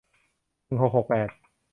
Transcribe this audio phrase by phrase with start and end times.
[0.65, 1.29] หนึ่งหกหกแปด